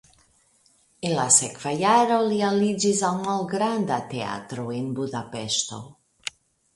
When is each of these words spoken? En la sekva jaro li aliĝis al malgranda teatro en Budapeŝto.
En 1.09 1.11
la 1.17 1.25
sekva 1.33 1.73
jaro 1.81 2.15
li 2.31 2.39
aliĝis 2.47 3.01
al 3.09 3.19
malgranda 3.27 3.99
teatro 4.15 4.65
en 4.79 4.89
Budapeŝto. 5.01 5.79